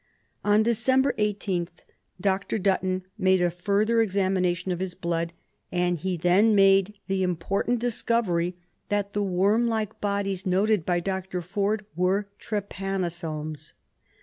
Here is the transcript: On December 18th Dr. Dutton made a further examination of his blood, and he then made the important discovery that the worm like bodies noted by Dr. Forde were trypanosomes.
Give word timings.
On 0.43 0.63
December 0.63 1.13
18th 1.19 1.81
Dr. 2.19 2.57
Dutton 2.57 3.03
made 3.19 3.39
a 3.39 3.51
further 3.51 4.01
examination 4.01 4.71
of 4.71 4.79
his 4.79 4.95
blood, 4.95 5.31
and 5.71 5.95
he 5.99 6.17
then 6.17 6.55
made 6.55 6.95
the 7.05 7.21
important 7.21 7.77
discovery 7.77 8.55
that 8.89 9.13
the 9.13 9.21
worm 9.21 9.67
like 9.67 10.01
bodies 10.01 10.43
noted 10.43 10.87
by 10.87 11.01
Dr. 11.01 11.39
Forde 11.39 11.85
were 11.95 12.27
trypanosomes. 12.39 13.73